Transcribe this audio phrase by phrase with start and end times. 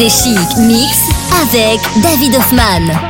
[0.00, 0.98] FG Chic Mix
[1.42, 3.09] avec David Hoffman.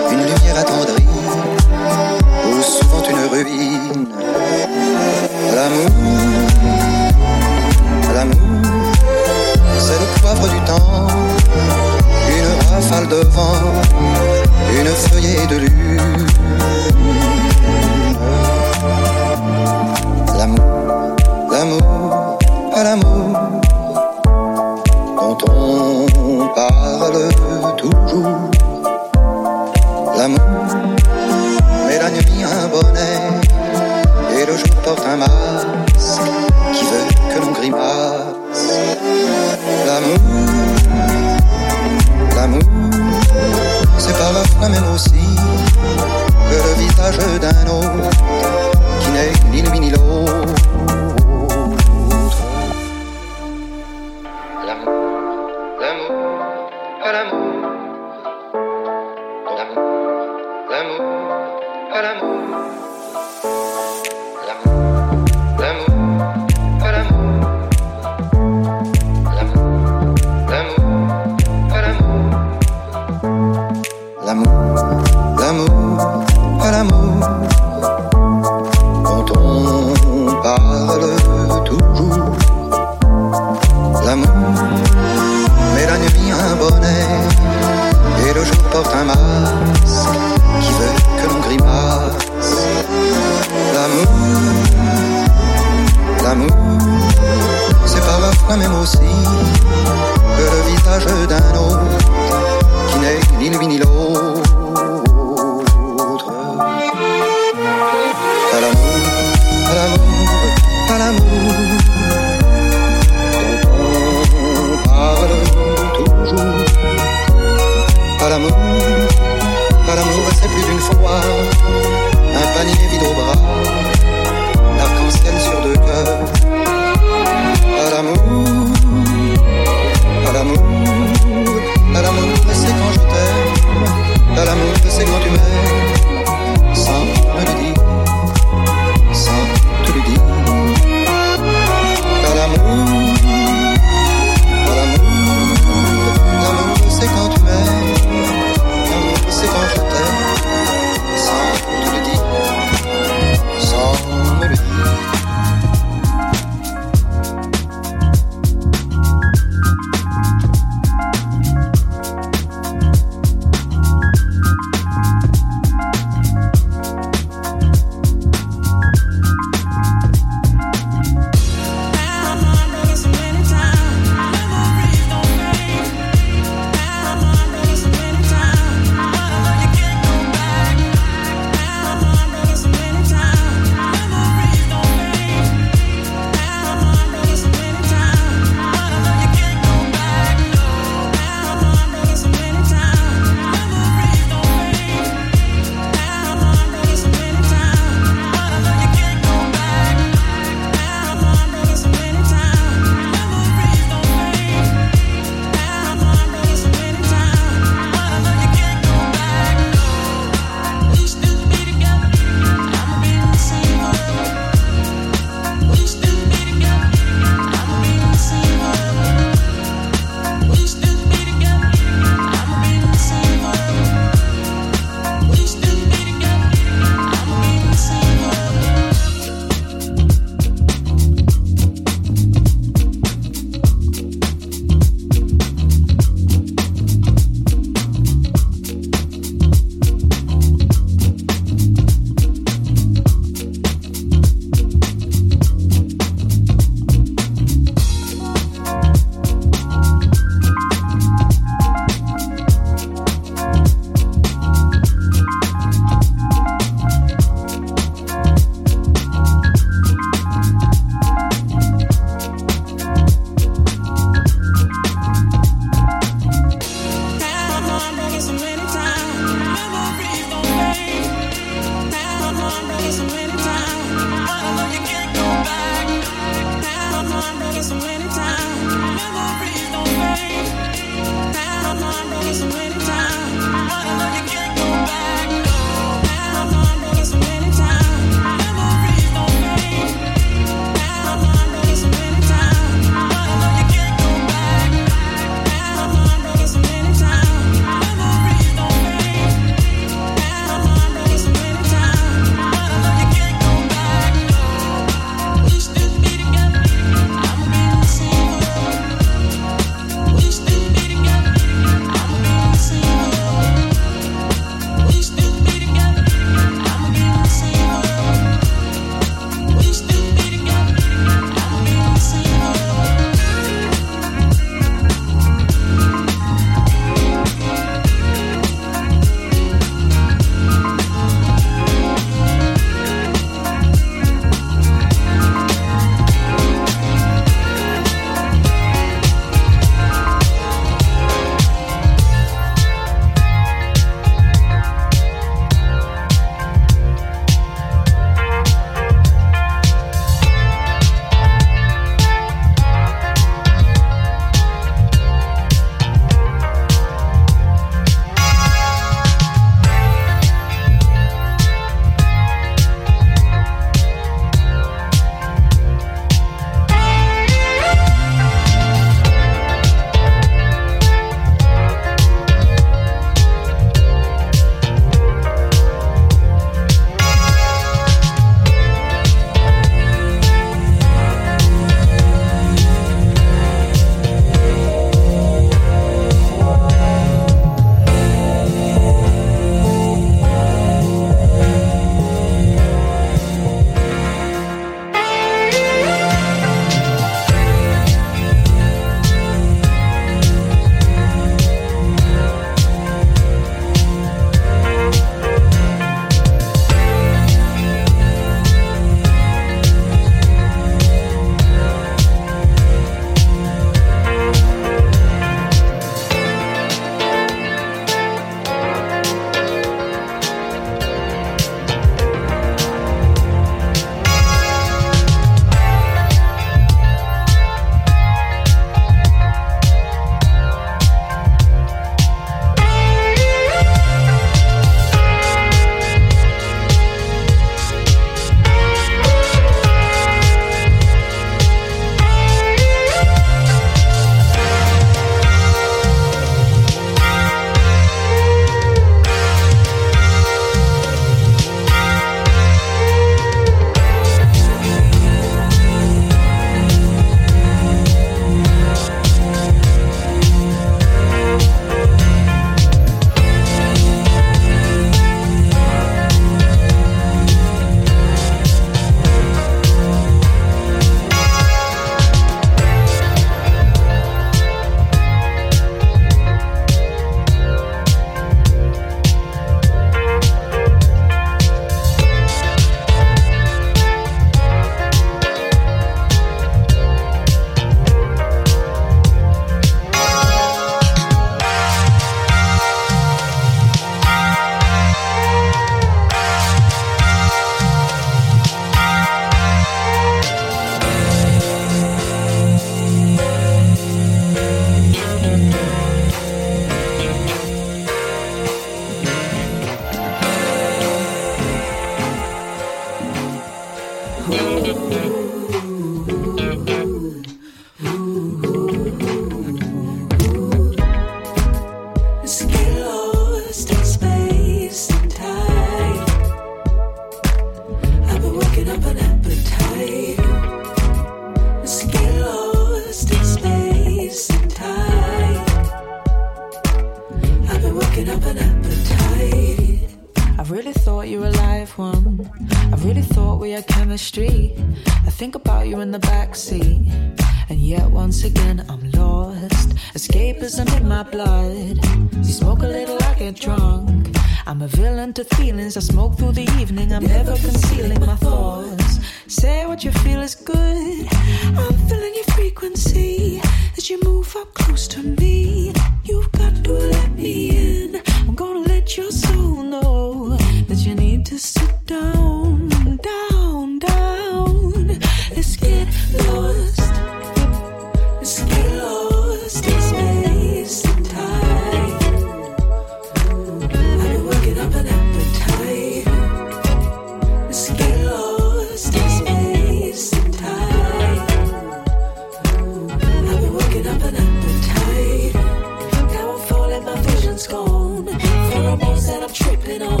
[599.63, 600.00] been on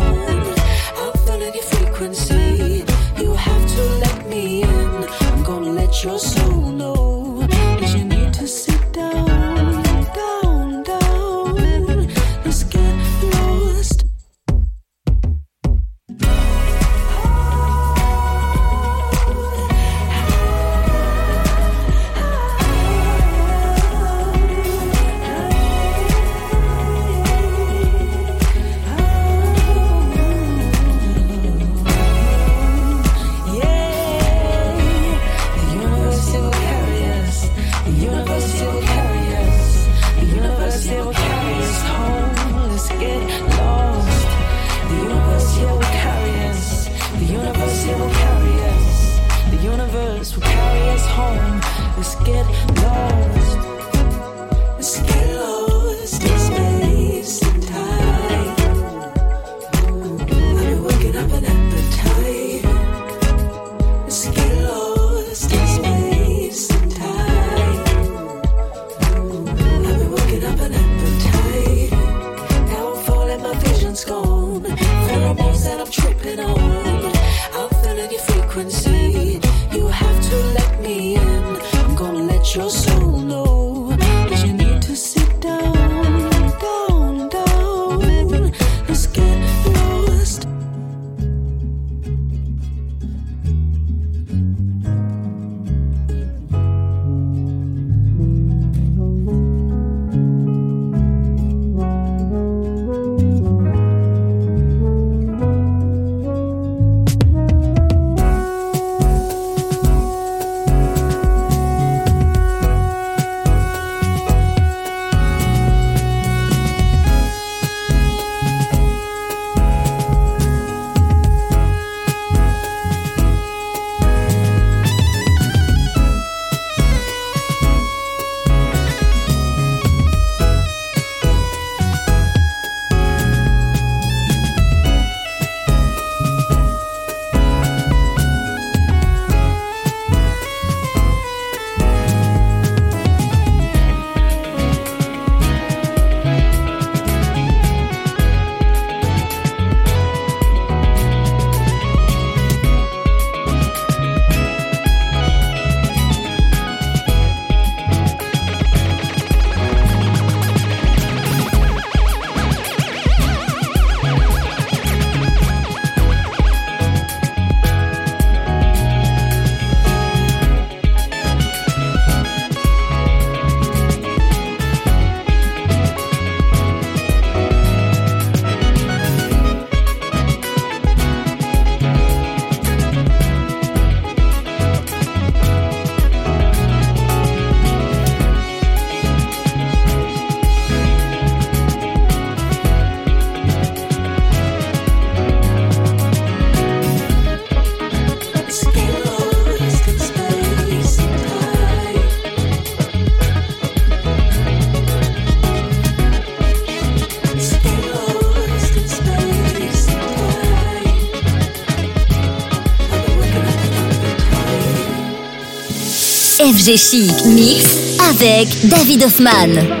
[216.61, 217.65] FG Chic Mix
[218.11, 219.80] avec David Hoffman.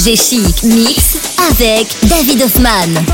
[0.00, 1.18] FG Chic Mix
[1.50, 3.04] avec David Hoffman.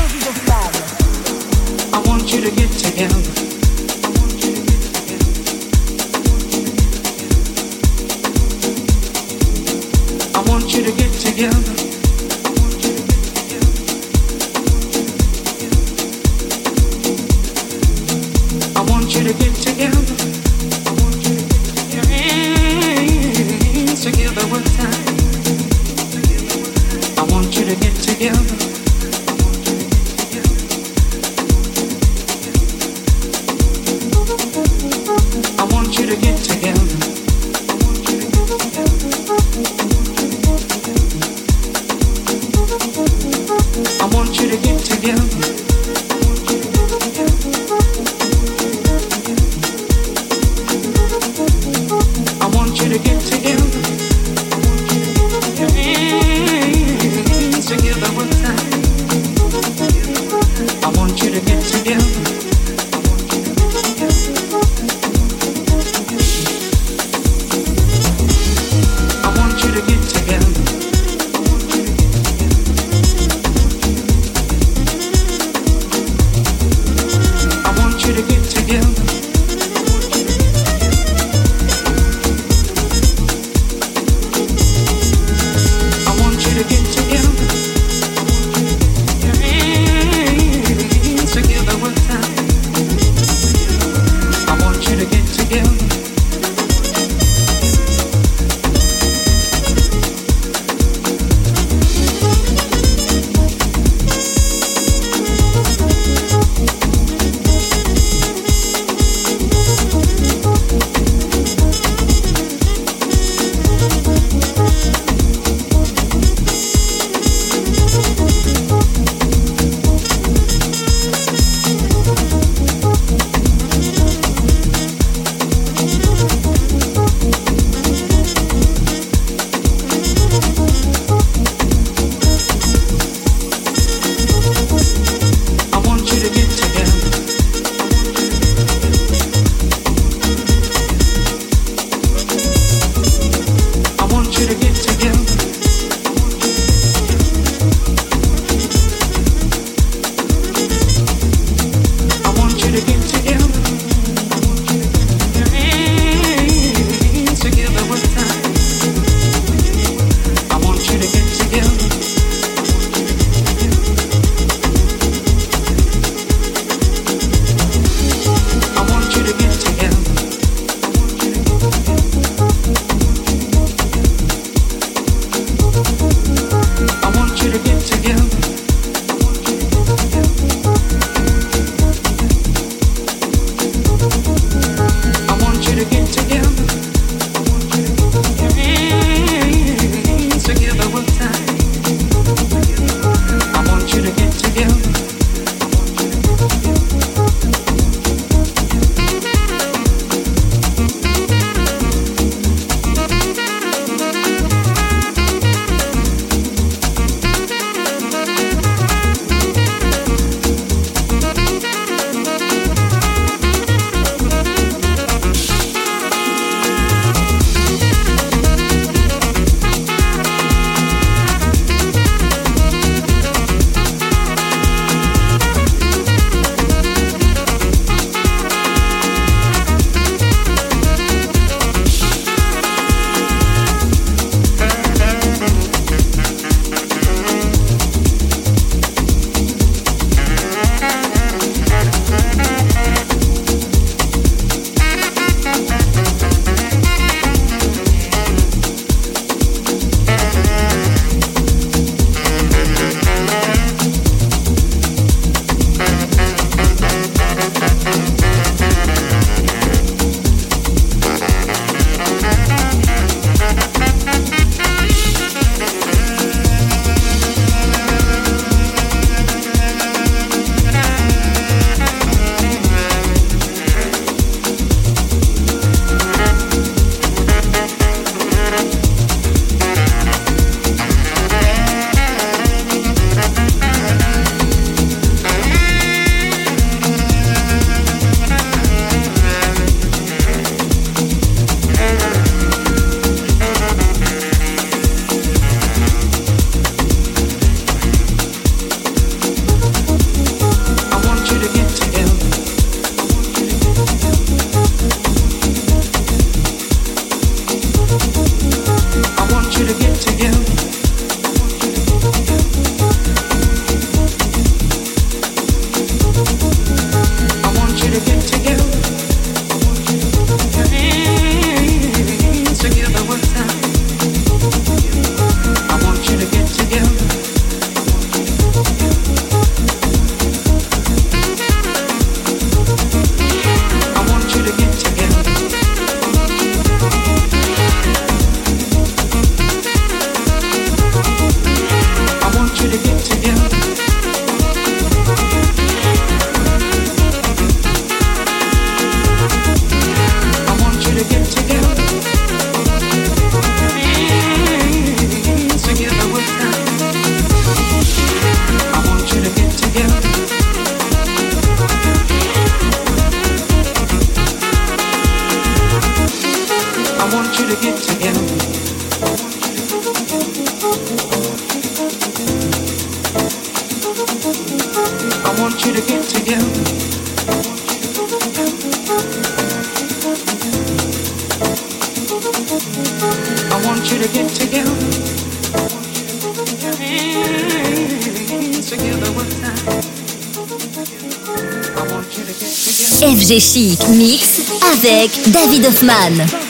[393.27, 394.39] FG Chic Mix
[394.71, 396.46] avec David Hoffman.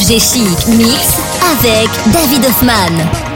[0.00, 1.18] FG Chic Mix
[1.52, 3.29] avec David Hoffman.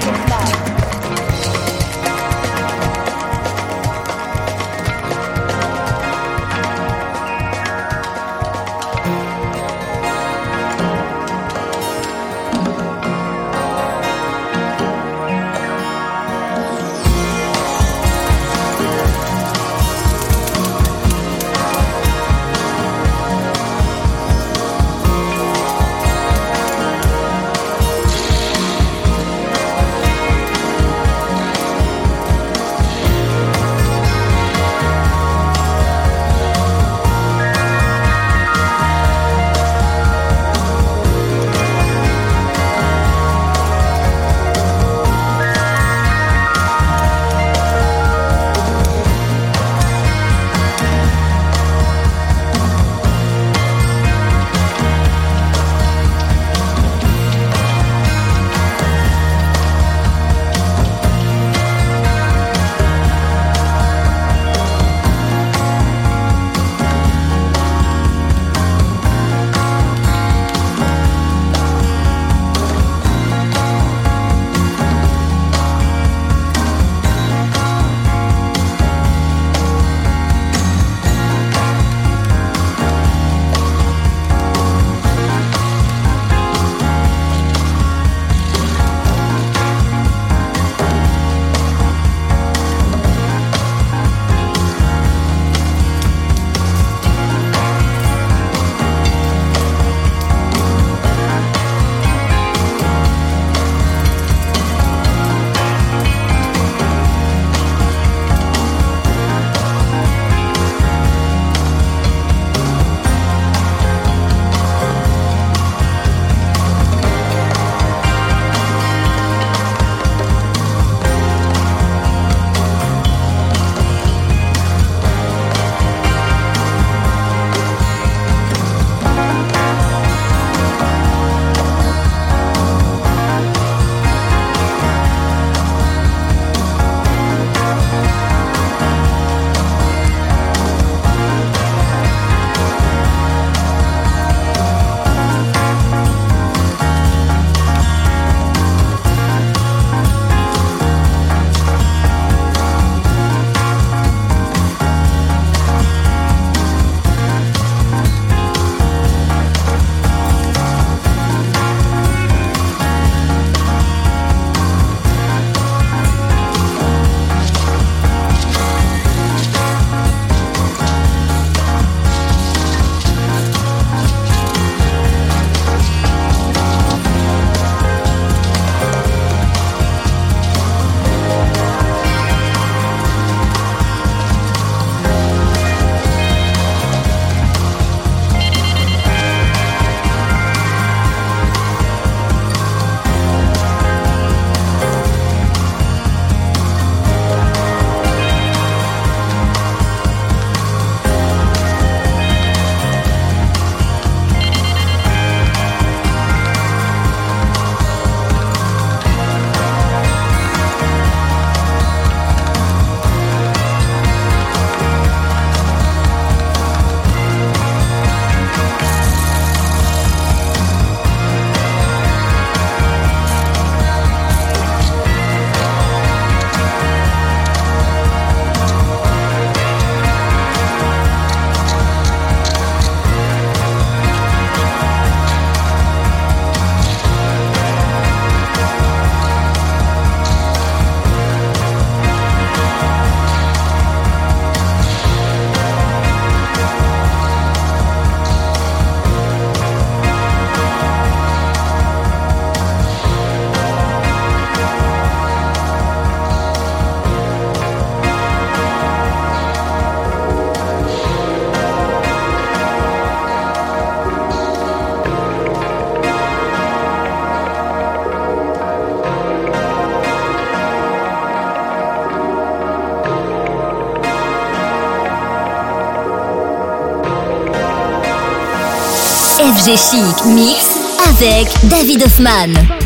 [279.64, 280.76] FG Chic Mix
[281.08, 282.83] avec David Hoffman.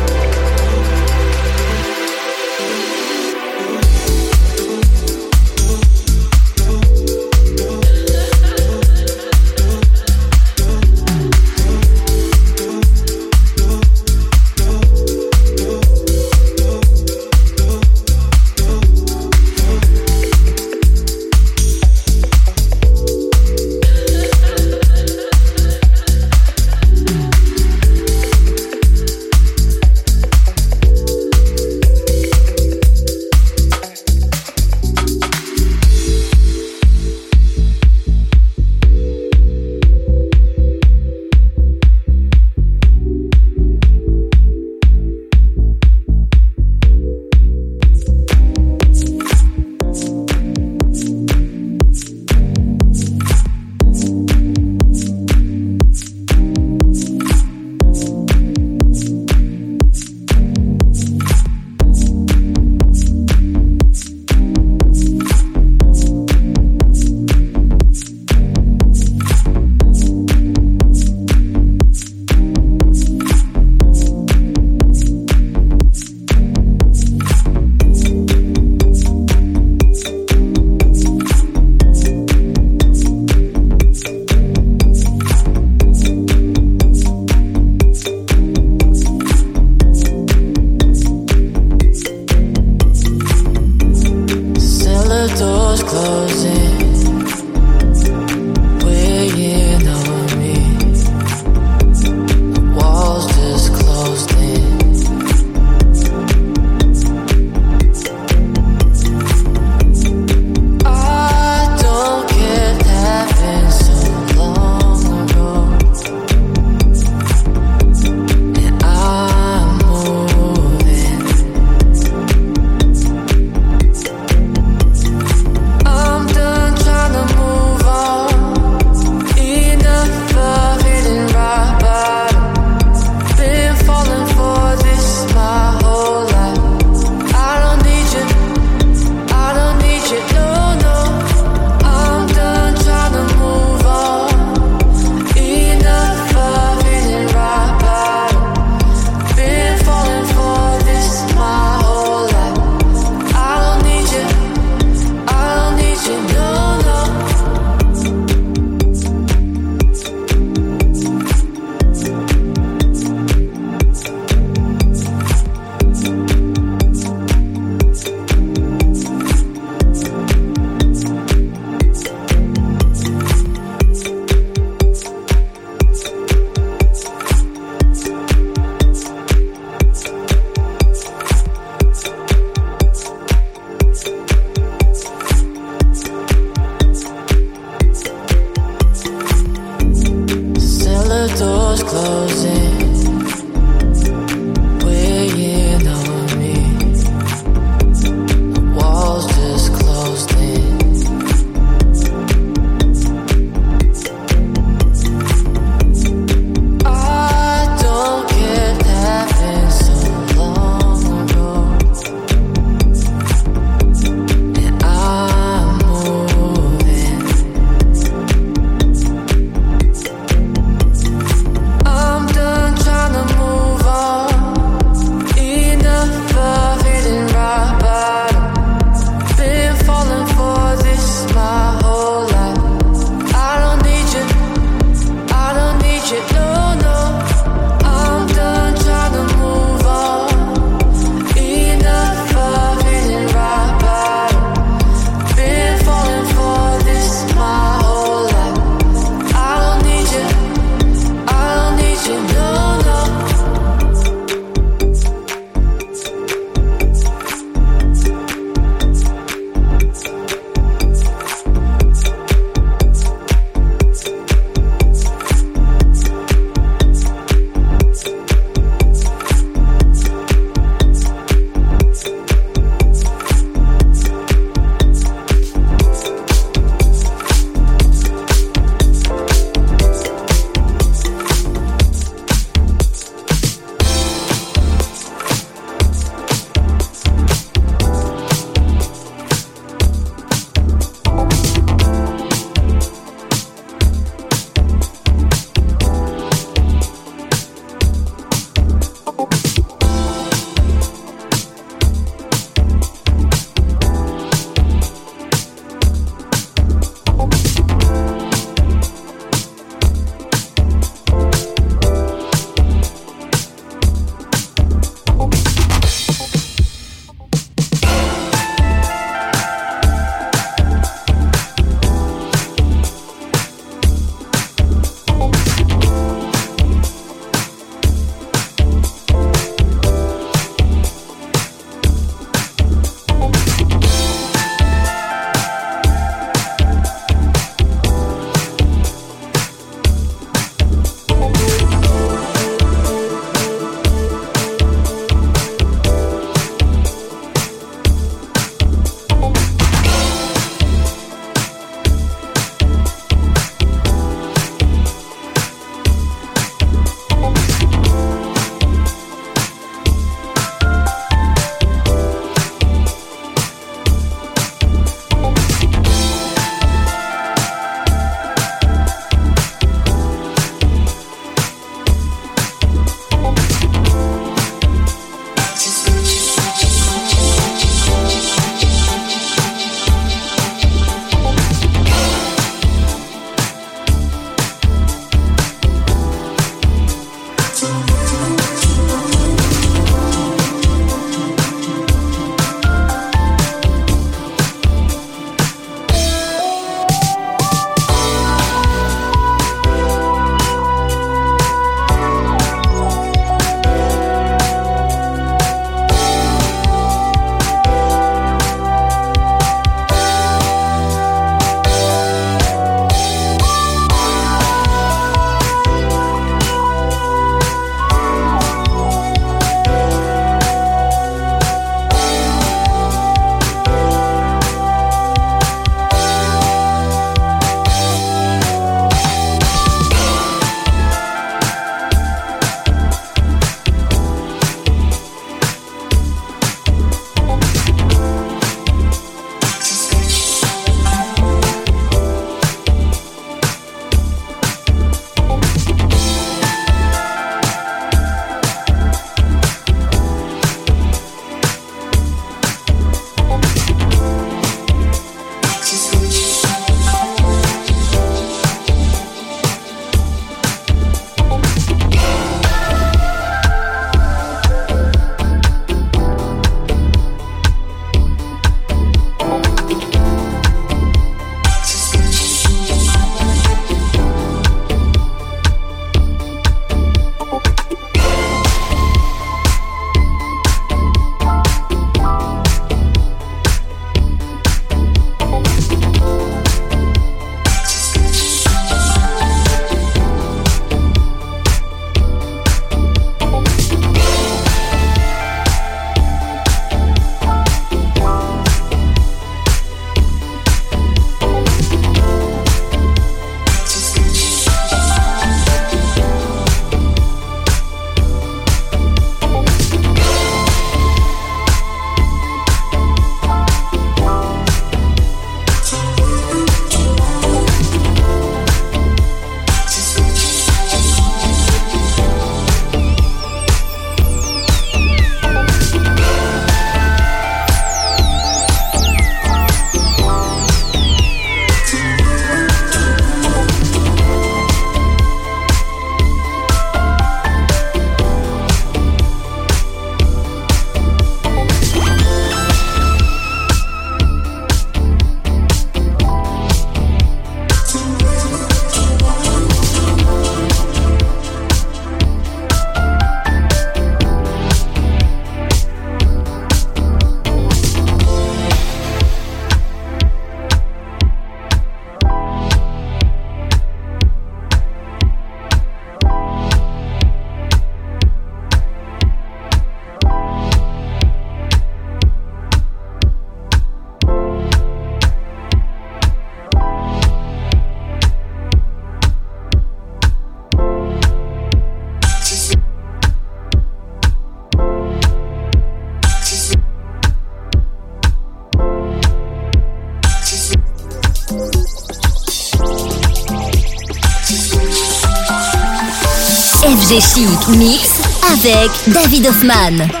[596.91, 598.01] FG Chic Mix
[598.33, 598.69] avec.
[598.93, 600.00] David Hoffman.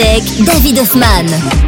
[0.00, 1.59] David Hoffman.